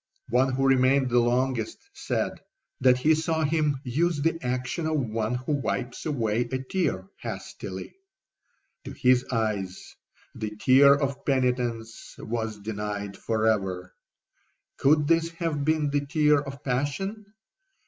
'One 0.29 0.51
who 0.53 0.65
remained 0.67 1.11
the 1.11 1.19
longest 1.19 1.77
said, 1.93 2.31
that 2.79 2.97
he 2.97 3.13
saw 3.13 3.43
him 3.43 3.79
use 3.83 4.19
the 4.19 4.39
action 4.41 4.87
of 4.87 4.99
one 4.99 5.35
who 5.35 5.51
wipes 5.51 6.07
away 6.07 6.41
a 6.51 6.57
tear 6.63 7.07
hastily. 7.17 7.93
To 8.85 8.93
his 8.93 9.23
eyes 9.25 9.95
the 10.33 10.55
tear 10.57 10.95
of 10.97 11.23
penitence 11.23 12.15
was 12.17 12.57
denied 12.57 13.15
for 13.15 13.45
ever. 13.45 13.93
Could 14.77 15.07
this 15.07 15.29
have 15.33 15.63
been 15.63 15.91
the 15.91 16.07
tear 16.07 16.41
of 16.41 16.63
passion? 16.63 17.27